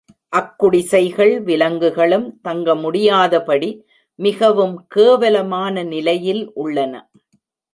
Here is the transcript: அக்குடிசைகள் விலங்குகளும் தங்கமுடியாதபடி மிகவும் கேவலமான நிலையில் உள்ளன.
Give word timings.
அக்குடிசைகள் 0.33 1.33
விலங்குகளும் 1.41 2.25
தங்கமுடியாதபடி 2.43 3.69
மிகவும் 4.19 4.75
கேவலமான 4.87 5.83
நிலையில் 5.83 6.43
உள்ளன. 6.53 6.93